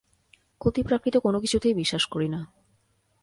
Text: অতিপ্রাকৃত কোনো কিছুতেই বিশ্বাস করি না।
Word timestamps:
অতিপ্রাকৃত 0.61 1.15
কোনো 1.17 1.37
কিছুতেই 1.39 1.73
বিশ্বাস 1.73 2.03
করি 2.05 2.27
না। 2.27 2.39